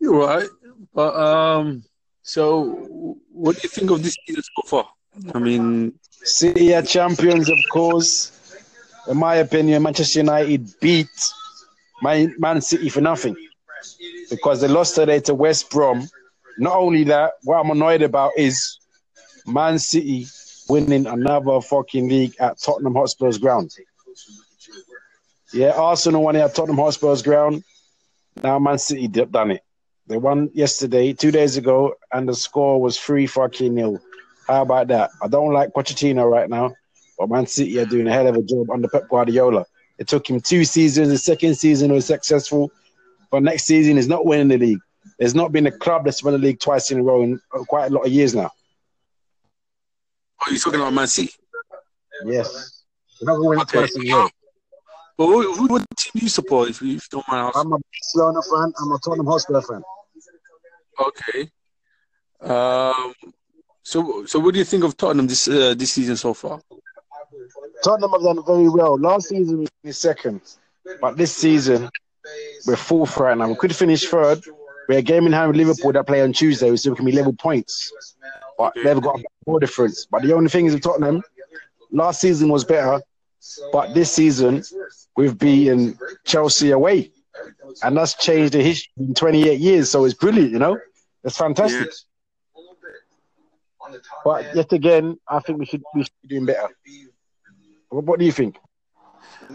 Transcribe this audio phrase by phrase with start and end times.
[0.00, 0.48] You're right,
[0.94, 1.84] but um,
[2.22, 4.88] so what do you think of this season so far?
[5.34, 8.32] I mean, City are champions, of course.
[9.08, 11.08] In my opinion, Manchester United beat
[12.02, 13.36] Man, Man City for nothing
[14.30, 16.08] because they lost today to West Brom.
[16.58, 18.78] Not only that, what I'm annoyed about is
[19.46, 20.26] Man City
[20.68, 23.74] winning another fucking league at Tottenham Hotspur's ground.
[25.52, 27.64] Yeah, Arsenal won it at Tottenham Hotspur's ground.
[28.42, 29.62] Now Man City done it.
[30.08, 34.00] They won yesterday, two days ago, and the score was three fucking nil.
[34.46, 35.10] How about that?
[35.22, 36.74] I don't like Pochettino right now,
[37.18, 39.66] but Man City are doing a hell of a job under Pep Guardiola.
[39.98, 41.08] It took him two seasons.
[41.10, 42.72] The second season was successful,
[43.30, 44.78] but next season he's not winning the league.
[45.18, 47.90] There's not been a club that's won the league twice in a row in quite
[47.90, 48.50] a lot of years now.
[50.40, 51.32] Oh, are you talking about Man City?
[52.24, 52.84] Yes.
[53.20, 53.78] They're not winning Okay.
[53.80, 54.28] twice in a row.
[55.18, 57.60] But who, who, what team do you support, if you, if you don't mind asking?
[57.60, 58.72] I'm a Barcelona fan.
[58.80, 59.82] I'm a Tottenham Hotspur fan.
[61.00, 61.50] Okay.
[62.40, 63.14] Um.
[63.82, 66.60] So, so what do you think of Tottenham this uh, this season so far?
[67.82, 68.98] Tottenham have done very well.
[68.98, 70.40] Last season we finished second,
[71.00, 71.88] but this season
[72.66, 73.48] we're fourth right now.
[73.48, 74.42] We could finish third.
[74.88, 77.12] We're a game in hand with Liverpool that play on Tuesday, so we can be
[77.12, 77.92] level points.
[78.56, 80.06] But they've got a more difference.
[80.10, 81.22] But the only thing is with Tottenham,
[81.90, 83.00] last season was better,
[83.72, 84.64] but this season
[85.16, 87.10] we've beaten Chelsea away,
[87.82, 89.90] and that's changed the history in 28 years.
[89.90, 90.78] So it's brilliant, you know.
[91.24, 91.90] It's fantastic.
[94.24, 96.68] But yet again, I think we should we should be doing better.
[97.88, 98.58] What, what do you think?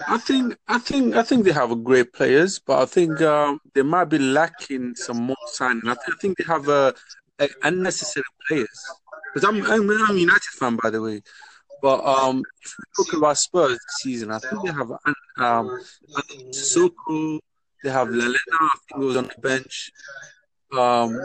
[0.08, 3.84] I think, I think, I think they have great players, but I think um, they
[3.84, 5.84] might be lacking some more signing.
[5.86, 6.94] I think, I think they have uh,
[7.40, 8.86] a unnecessary players.
[9.34, 11.22] Because I'm, I'm, I'm a United fan, by the way.
[11.82, 14.92] But um, if we talk about Spurs this season, I think they have
[15.38, 15.82] um,
[16.50, 17.40] Sissoko,
[17.84, 19.92] they have Lalena, I think he was on the bench.
[20.78, 21.20] Um,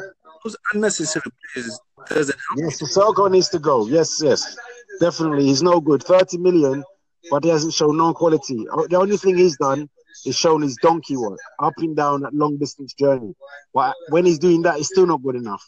[0.45, 1.23] those unnecessary
[1.55, 2.59] players doesn't help.
[2.59, 3.87] Yes, Sissoko needs to go.
[3.87, 4.57] Yes, yes,
[5.01, 5.45] definitely.
[5.47, 6.03] He's no good.
[6.03, 6.85] Thirty million,
[7.31, 8.67] but he hasn't shown no quality.
[8.73, 9.89] Uh, The only thing he's done
[10.27, 13.35] is shown his donkey work, up and down that long distance journey.
[13.73, 15.63] But when he's doing that, he's still not good enough.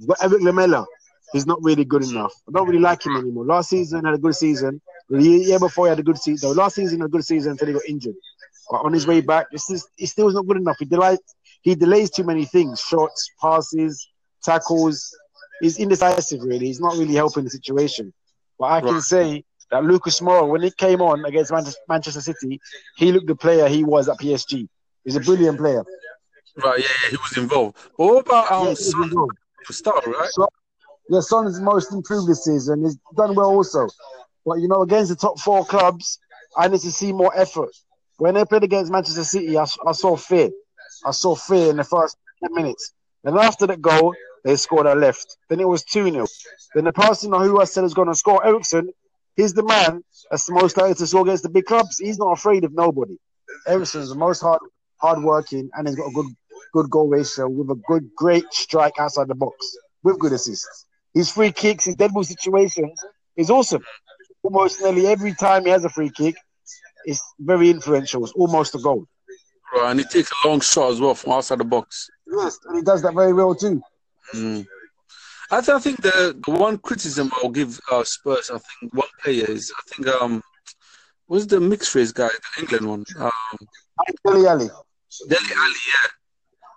[0.00, 0.86] But Eric Lamela,
[1.32, 2.32] he's not really good enough.
[2.48, 3.44] I don't really like him anymore.
[3.44, 4.80] Last season had a good season.
[5.10, 6.54] The year year before he had a good season.
[6.54, 8.14] Last season had a good season until he got injured.
[8.70, 10.76] But on his way back, it's just, he still is not good enough.
[10.78, 11.18] He delays,
[11.62, 14.08] he delays too many things: shots, passes,
[14.42, 15.14] tackles.
[15.60, 16.66] He's indecisive, really.
[16.66, 18.12] He's not really helping the situation.
[18.58, 19.02] But I can Right.
[19.02, 21.52] say that Lucas Moura, when he came on against
[21.88, 22.60] Manchester, City,
[22.96, 24.68] he looked the player he was at PSG.
[25.04, 25.84] He's a brilliant player.
[26.56, 27.76] Right, yeah, yeah, he was involved.
[27.96, 29.10] But what about um, Yeah, Son
[30.06, 30.30] right?
[30.30, 30.48] So,
[31.08, 32.84] yeah, Son is most improved this season.
[32.84, 33.88] He's done well also.
[34.44, 36.18] But you know, against the top four clubs,
[36.56, 37.70] I need to see more effort.
[38.18, 40.50] When they played against Manchester City, I, I saw fear.
[41.04, 42.92] I saw fear in the first 10 minutes.
[43.24, 44.14] Then after that goal,
[44.44, 45.36] they scored a left.
[45.48, 46.26] Then it was 2 0.
[46.74, 48.90] Then the person who I said is going to score, Eriksen,
[49.36, 51.98] he's the man that's most likely to score against the big clubs.
[51.98, 53.16] He's not afraid of nobody.
[53.66, 54.60] Eriksen's the most hard
[54.98, 56.26] hard working and he's got a good
[56.72, 60.86] good goal ratio with a good great strike outside the box with good assists.
[61.14, 63.00] His free kicks, his dead ball situations
[63.36, 63.84] is awesome.
[64.42, 66.36] Almost nearly every time he has a free kick,
[67.04, 68.24] it's very influential.
[68.24, 69.06] It's almost a goal.
[69.74, 72.08] Right, and he takes a long shot as well from outside the box.
[72.26, 73.82] Yes, and he does that very well too.
[74.34, 74.66] Mm.
[75.50, 79.08] I, th- I think the, the one criticism I'll give uh, Spurs, I think one
[79.22, 80.42] player is, I think, um,
[81.26, 83.04] was the mixed race guy, the England one?
[83.18, 83.58] Um,
[84.26, 84.68] Dele Alli.
[85.28, 86.10] Dele Alli, yeah.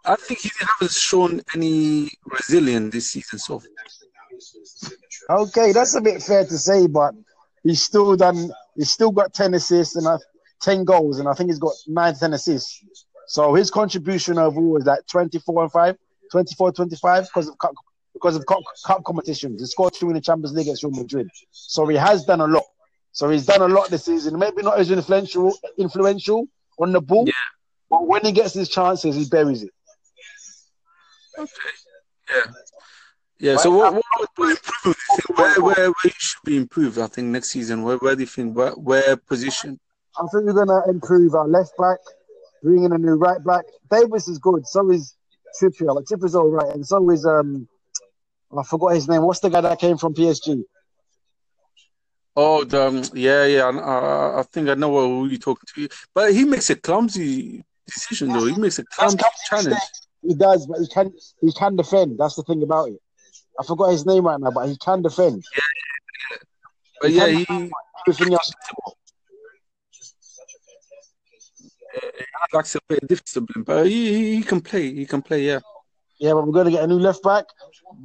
[0.05, 5.41] I think he hasn't shown any resilience this season so far.
[5.41, 7.13] Okay, that's a bit fair to say, but
[7.63, 8.51] he's still done.
[8.75, 10.17] He's still got ten assists and uh,
[10.61, 12.83] ten goals, and I think he's got nine, ten assists.
[13.27, 15.97] So his contribution overall is like 24 and 5,
[16.31, 17.73] 24, 25 because of cup,
[18.13, 19.61] because of cup, cup competitions.
[19.61, 21.29] He scored two in the Champions League against Real Madrid.
[21.51, 22.63] So he has done a lot.
[23.13, 24.37] So he's done a lot this season.
[24.37, 26.45] Maybe not as influential, influential
[26.79, 27.33] on the ball, Yeah.
[27.89, 29.71] but when he gets his chances, he buries it.
[31.37, 31.51] Okay.
[32.29, 32.51] Yeah.
[33.41, 33.57] Yeah.
[33.57, 34.03] So what what,
[34.35, 35.33] what improvement do?
[35.33, 36.99] Where where where you should be improved?
[36.99, 37.81] I think next season.
[37.81, 38.55] Where where do you think?
[38.55, 39.79] Where where position?
[40.15, 41.97] I think we're gonna improve our left back,
[42.61, 43.63] bring in a new right back.
[43.89, 45.15] Davies is good, so is
[45.59, 45.95] Trippier.
[45.95, 47.67] Like Trippier's all right, and so is um,
[48.55, 49.23] I forgot his name.
[49.23, 50.63] What's the guy that came from PSG?
[52.35, 53.63] Oh, the, um, yeah, yeah.
[53.63, 55.89] I, I, I think I know who you're talking to.
[56.13, 58.45] But he makes a clumsy decision, though.
[58.45, 59.17] He makes a clumsy
[59.49, 59.81] challenge.
[60.21, 61.11] He does, but he can
[61.41, 62.19] he can defend.
[62.19, 63.01] That's the thing about it.
[63.59, 65.43] I forgot his name right now, but he can defend.
[67.01, 67.71] But yeah, he,
[68.07, 68.51] Everything else,
[72.51, 74.93] he to play discipline, but he, he he can play.
[74.93, 75.45] He can play.
[75.45, 75.59] Yeah.
[76.19, 77.45] Yeah, but we're going to get a new left back.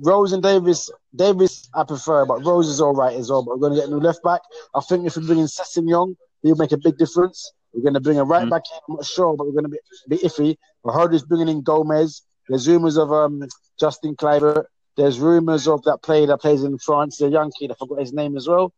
[0.00, 0.90] Rose and Davies.
[1.14, 3.42] Davies, I prefer, but Rose is all right as well.
[3.42, 4.40] But we're going to get a new left back.
[4.74, 7.52] I think if we bring in Sessegnon, he'll make a big difference.
[7.74, 8.50] We're going to bring a right mm-hmm.
[8.50, 8.78] back in.
[8.88, 9.78] I'm not sure, but we're going to be,
[10.08, 10.56] be iffy.
[10.88, 12.22] I heard he's bringing in Gomez.
[12.48, 13.46] There's rumours of um,
[13.78, 14.64] Justin Kluivert.
[14.96, 17.70] There's rumours of that player that plays in France, the young kid.
[17.70, 18.72] I forgot his name as well.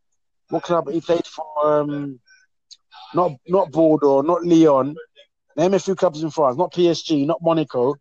[0.50, 1.44] What club he played for?
[1.64, 2.18] Um,
[3.14, 4.96] not not Bordeaux, not Lyon.
[5.56, 6.56] Name a few clubs in France.
[6.56, 7.94] Not PSG, not Monaco.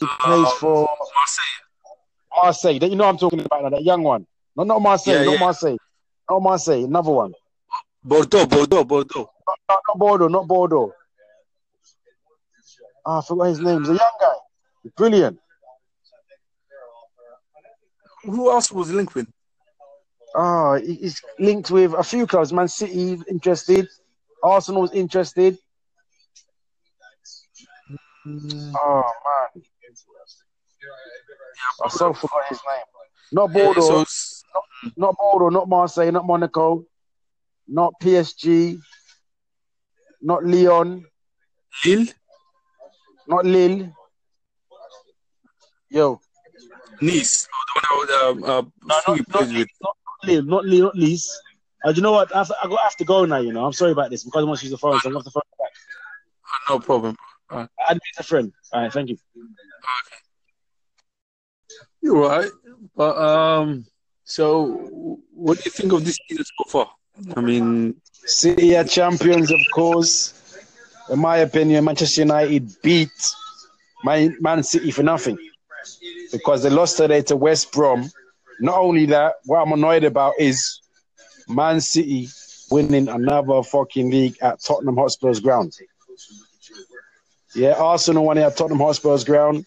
[0.00, 2.78] He plays um, for Marseille.
[2.78, 2.90] Marseille.
[2.90, 4.26] You know I'm talking about that young one.
[4.56, 5.14] No, not Marseille.
[5.14, 5.38] Yeah, not yeah.
[5.40, 5.78] Marseille.
[6.30, 6.84] Not Marseille.
[6.84, 7.32] Another one.
[8.04, 8.46] Bordeaux.
[8.46, 8.84] Bordeaux.
[8.84, 9.30] Bordeaux.
[9.46, 10.28] Not, not, not Bordeaux.
[10.28, 10.92] Not Bordeaux.
[13.04, 13.80] Oh, I forgot his name.
[13.80, 14.34] He's a young guy.
[14.96, 15.38] Brilliant.
[18.24, 19.28] Who else was linked with?
[20.34, 22.52] Oh, he's linked with a few clubs.
[22.52, 23.88] Man City interested.
[24.42, 25.58] Arsenal was interested.
[28.26, 28.72] Mm.
[28.76, 29.62] Oh man,
[31.82, 32.84] I so forgot his name.
[33.32, 34.42] Not Bordeaux, yeah, so...
[34.54, 36.84] not, not Bordeaux, not Marseille, not Monaco,
[37.66, 38.78] not PSG,
[40.20, 41.04] not Lyon,
[41.84, 42.06] Lille,
[43.26, 43.92] not Lille.
[45.90, 46.20] Yo,
[47.00, 49.66] Nice, oh, the one I would, um, uh, no, not, not, not,
[50.24, 51.40] Lille, not Lille, not Nice.
[51.84, 52.34] Uh, do you know what?
[52.34, 53.38] I have, to, I have to go now.
[53.38, 55.12] You know, I'm sorry about this because I want to use the phone, so I
[55.12, 55.72] have to phone back.
[56.68, 57.16] No problem.
[57.50, 57.68] All right.
[57.88, 58.52] Add me as a friend.
[58.72, 59.16] All right, thank you.
[59.36, 60.16] Okay.
[62.02, 62.50] You're right,
[62.96, 63.86] but um,
[64.24, 66.90] so what do you think of this season so far?
[67.36, 70.34] I mean, City are champions, of course.
[71.10, 73.10] In my opinion, Manchester United beat
[74.04, 75.38] Man, Man City for nothing
[76.32, 78.10] because they lost today to West Brom.
[78.60, 80.80] Not only that, what I'm annoyed about is
[81.48, 82.28] Man City
[82.70, 85.74] winning another fucking league at Tottenham Hotspur's ground.
[87.54, 89.64] Yeah, Arsenal won it at Tottenham Hotspur's ground.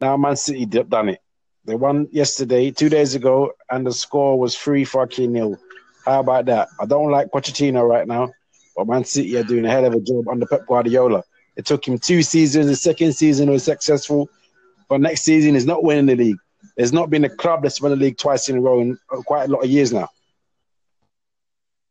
[0.00, 1.20] Now Man City done it.
[1.66, 5.58] They won yesterday, two days ago, and the score was three fucking nil.
[6.04, 6.68] How about that?
[6.78, 8.32] I don't like Pochettino right now,
[8.76, 11.22] but Man City are doing a hell of a job under Pep Guardiola.
[11.56, 12.66] It took him two seasons.
[12.66, 14.28] The second season was successful,
[14.88, 16.36] but next season is not winning the league.
[16.76, 19.48] There's not been a club that's won the league twice in a row in quite
[19.48, 20.08] a lot of years now.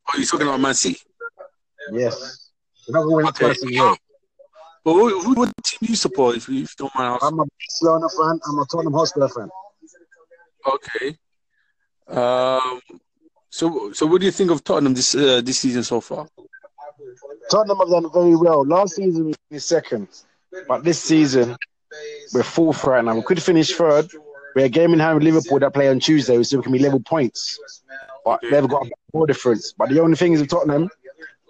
[0.09, 0.99] Oh, you're talking about Man City?
[1.91, 2.51] Yes.
[2.87, 3.45] They're not okay.
[3.45, 3.95] twice in a row.
[4.83, 7.19] But who, who, what team do you support, if you, if you don't mind?
[7.21, 8.39] I'm a Barcelona fan.
[8.45, 9.49] I'm a Tottenham Hotspur fan.
[10.67, 11.17] Okay.
[12.07, 12.81] Um.
[13.49, 16.27] So, so what do you think of Tottenham this uh, this season so far?
[17.49, 18.65] Tottenham have done very well.
[18.65, 20.07] Last season we finished second,
[20.67, 21.55] but this season
[22.33, 23.15] we're fourth right now.
[23.15, 24.09] We could finish third.
[24.55, 26.79] We're a game in hand with Liverpool that play on Tuesday, so we can be
[26.79, 27.59] level points.
[28.23, 29.73] But they've got a more difference.
[29.73, 30.89] But the only thing is with Tottenham,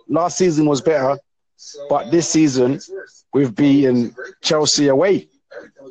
[0.08, 1.18] last season was better,
[1.90, 2.80] but this season
[3.34, 5.28] we've beaten Chelsea away,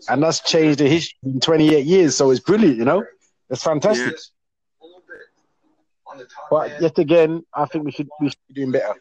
[0.09, 2.17] and that's changed the history in 28 years.
[2.17, 3.05] So it's brilliant, you know.
[3.51, 4.17] It's fantastic.
[6.51, 8.95] But yet again, I think we should we should be doing better.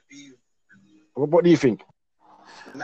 [1.13, 1.81] What, what do you think?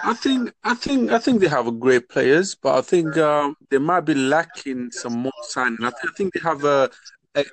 [0.04, 3.78] I think I think I think they have great players, but I think um, they
[3.78, 5.78] might be lacking some more signing.
[5.82, 6.90] I, th- I think they have uh,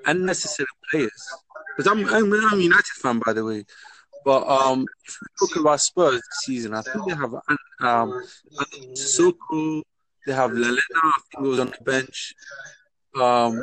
[0.06, 1.22] unnecessary players.
[1.76, 3.64] Because I'm, I'm I'm a United fan, by the way.
[4.24, 7.34] But um, if we talk about Spurs this season, I think they have
[7.80, 8.24] um,
[8.94, 9.82] Sissoko,
[10.26, 12.34] they have Lalana, I think he was on the bench.
[13.20, 13.60] Um,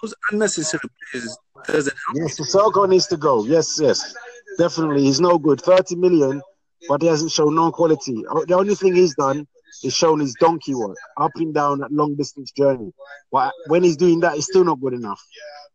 [0.00, 2.16] those unnecessary players doesn't help.
[2.16, 3.44] Yes, Sissoko needs to go.
[3.44, 4.14] Yes, yes,
[4.58, 5.02] definitely.
[5.02, 5.60] He's no good.
[5.60, 6.40] Thirty million
[6.88, 8.24] but he hasn't shown no quality.
[8.30, 9.46] Uh, the only thing he's done
[9.82, 12.92] is shown his donkey work, up and down that long distance journey.
[13.32, 15.20] But when he's doing that, he's still not good enough.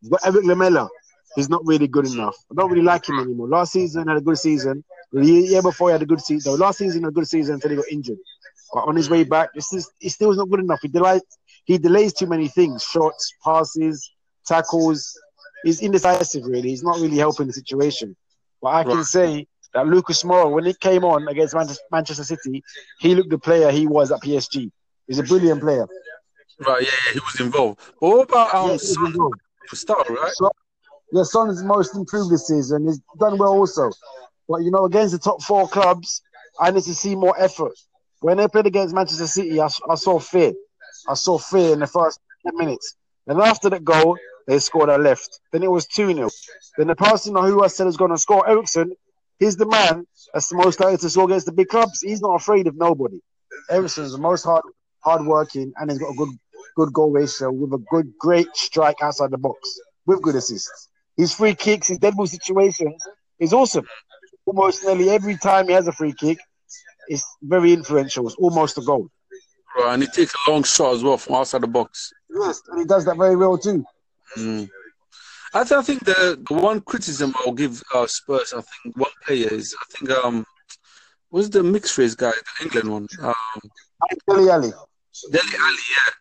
[0.03, 0.89] But Eric Lamela,
[1.35, 2.35] he's not really good enough.
[2.51, 3.47] I don't really like him anymore.
[3.47, 4.83] Last season had a good season.
[5.11, 6.57] The year before he had a good season.
[6.57, 8.17] Last season had a good season until he got injured.
[8.73, 10.79] But on his way back, this is he still is not good enough.
[10.81, 11.21] He delays
[11.65, 14.11] he delays too many things, shots, passes,
[14.45, 15.19] tackles.
[15.63, 16.69] He's indecisive really.
[16.69, 18.15] He's not really helping the situation.
[18.61, 21.55] But I can say that Lucas Moura, when he came on against
[21.91, 22.63] Manchester City,
[22.99, 24.71] he looked the player he was at PSG.
[25.07, 25.87] He's a brilliant player.
[26.59, 27.79] Right, yeah, yeah he was involved.
[28.01, 29.15] But what about um, yes, Son?
[29.67, 30.31] For start, right?
[30.33, 30.51] Son,
[31.11, 32.85] yeah, Son's most improved this season.
[32.87, 33.91] He's done well also.
[34.47, 36.21] But, you know, against the top four clubs,
[36.59, 37.73] I need to see more effort.
[38.21, 40.53] When they played against Manchester City, I, I saw fear.
[41.07, 42.95] I saw fear in the first 10 minutes.
[43.27, 45.39] And after that goal, they scored a left.
[45.51, 46.29] Then it was 2 0.
[46.77, 48.93] Then the person who I said was going to score, Eriksen,
[49.39, 52.01] He's the man that's the most likely to score against the big clubs.
[52.01, 53.19] He's not afraid of nobody.
[53.69, 54.63] Eriksen's the most hard
[55.01, 56.29] hard working and he's got a good
[56.75, 60.89] good goal ratio with a good great strike outside the box with good assists.
[61.15, 63.01] His free kicks, his dead ball situations
[63.39, 63.87] is awesome.
[64.45, 66.37] Almost nearly every time he has a free kick,
[67.07, 68.27] it's very influential.
[68.27, 69.09] It's almost a goal.
[69.77, 72.11] Right, and he takes a long shot as well from outside the box.
[72.29, 73.83] Yes, and he does that very well too.
[74.37, 74.69] Mm.
[75.53, 79.11] I, th- I think the, the one criticism I'll give uh, Spurs, I think one
[79.25, 80.45] player is, I think, um,
[81.29, 83.07] what's the mixed race guy, the England one?
[83.21, 83.61] Um,
[84.27, 84.71] Dele Alli.
[85.31, 86.13] Dele Alli, yeah.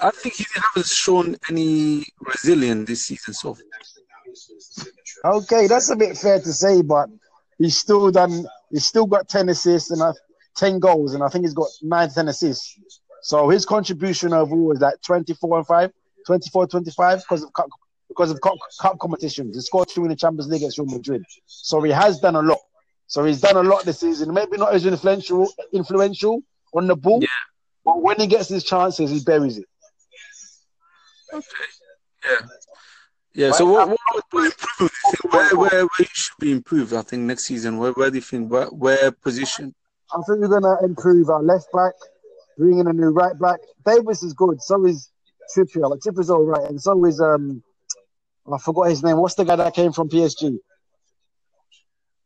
[0.00, 5.34] I think he hasn't shown any resilience this season so far.
[5.36, 7.08] Okay, that's a bit fair to say, but
[7.58, 8.46] he's still done.
[8.70, 10.12] He's still got ten assists and uh,
[10.56, 12.78] ten goals, and I think he's got nine, 10 assists.
[13.22, 15.92] So his contribution overall is like 24 and 5,
[16.26, 17.52] 24, 25 because of
[18.08, 19.56] because of cup, cup competitions.
[19.56, 21.24] He scored two in the Champions League against Real Madrid.
[21.46, 22.58] So he has done a lot.
[23.06, 24.32] So he's done a lot this season.
[24.32, 26.42] Maybe not as influential, influential
[26.74, 27.28] on the ball, Yeah.
[27.84, 29.66] but when he gets his chances, he buries it.
[31.32, 31.46] Okay.
[32.24, 32.46] Yeah.
[33.34, 33.50] Yeah.
[33.52, 33.98] So what what,
[34.30, 35.32] what improvement do you think?
[35.32, 36.92] Where where where you should be improved?
[36.92, 37.78] I think next season.
[37.78, 38.50] Where where do you think?
[38.50, 39.74] Where where position?
[40.12, 41.94] I think we're gonna improve our left back,
[42.56, 43.58] bring in a new right back.
[43.84, 44.62] Davies is good.
[44.62, 45.10] So is
[45.54, 45.90] Trippier.
[45.90, 47.62] Like Trippier's all right, and so is um,
[48.52, 49.16] I forgot his name.
[49.16, 50.58] What's the guy that came from PSG?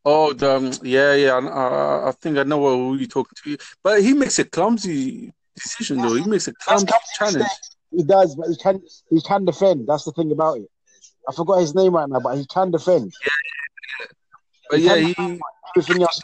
[0.05, 1.35] Oh, the, um, yeah, yeah.
[1.35, 3.59] I, I, think I know who you're talking to.
[3.83, 6.15] But he makes a clumsy decision, though.
[6.15, 6.87] He makes a clumsy
[7.19, 7.47] challenge.
[7.91, 9.87] He does, but he can he can defend.
[9.87, 10.69] That's the thing about it.
[11.29, 13.13] I forgot his name right now, but he can defend.
[13.25, 13.33] Yeah,
[14.01, 14.07] yeah.
[14.71, 15.41] but yeah, he,
[15.77, 16.21] Everything else,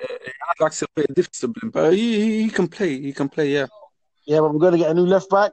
[0.00, 3.00] he likes a bit of discipline, but he, he he can play.
[3.00, 3.52] He can play.
[3.52, 3.66] Yeah.
[4.26, 5.52] Yeah, but we're gonna get a new left back.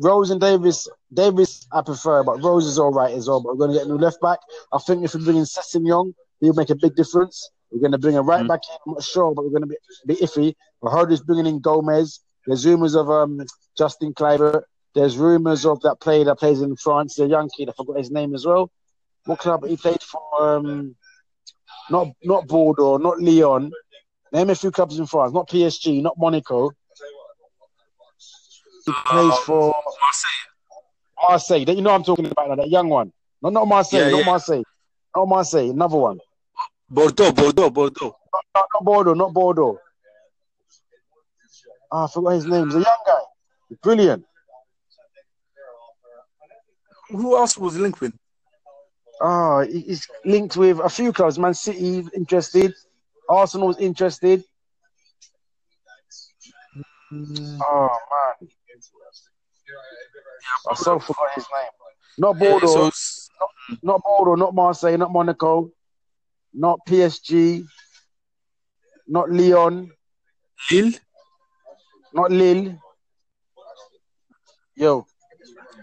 [0.00, 0.86] Rose and Davies.
[1.12, 3.40] Davies, I prefer, but Rose is all right as well.
[3.40, 4.38] But we're gonna get a new left back.
[4.72, 7.50] I think if we bring in Sessegnon, he'll make a big difference.
[7.70, 8.48] We're gonna bring a right Mm.
[8.48, 8.76] back in.
[8.86, 9.76] I'm not sure, but we're gonna be,
[10.06, 10.54] be iffy.
[10.86, 12.20] I heard he's bringing in Gomez.
[12.46, 13.40] There's rumors of um
[13.78, 14.64] Justin Kluivert.
[14.94, 17.70] There's rumors of that player that plays in France, the young kid.
[17.70, 18.70] I forgot his name as well.
[19.24, 20.20] What club he played for?
[20.38, 20.96] Um,
[21.88, 23.72] not not Bordeaux, not Lyon.
[24.32, 25.32] Name a few clubs in France.
[25.32, 26.72] Not PSG, not Monaco.
[28.86, 30.30] He plays for Marseille.
[31.28, 31.64] Marseille.
[31.64, 33.12] That you know what I'm talking about now, that young one.
[33.42, 34.24] No, not Marseille, Yeah, not yeah.
[34.26, 34.62] Marseille.
[35.16, 36.18] Not Marseille, another one.
[36.90, 38.16] Bordeaux, Bordeaux, Bordeaux.
[38.32, 39.78] Not, not, not Bordeaux, not Bordeaux.
[41.90, 42.66] Ah, I forgot his name.
[42.66, 43.18] He's a young guy.
[43.82, 44.24] Brilliant.
[47.10, 48.14] Who else was linked with?
[49.20, 51.38] Ah, he- he's linked with a few clubs.
[51.38, 52.74] Man City interested.
[53.28, 54.42] Arsenal was interested.
[57.12, 58.48] Oh man,
[60.70, 61.70] I so forgot his name.
[62.18, 63.30] Not Yeah, Bordeaux, so it's-
[63.82, 65.70] not Bordeaux, not Marseille, not Monaco,
[66.52, 67.64] not PSG,
[69.06, 69.90] not Lyon,
[70.70, 70.92] Lille,
[72.12, 72.78] not Lille.
[74.76, 75.06] Yo,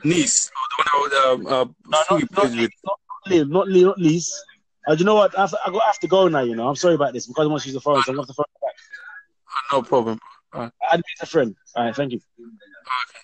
[0.03, 2.71] Nice, oh, the one I would, um, uh, no, who not, plays not, with.
[2.85, 4.43] not Lille, not Lille, not Nice.
[4.87, 5.37] Uh, do you know what?
[5.37, 6.39] I have, to, I have to go now.
[6.39, 8.01] You know, I'm sorry about this because I want to use the phone.
[8.01, 8.73] So I'm gonna have to phone back.
[9.71, 10.19] Uh, No problem.
[10.53, 11.55] Add me as a friend.
[11.75, 12.19] All right, thank you.
[12.39, 13.18] Okay.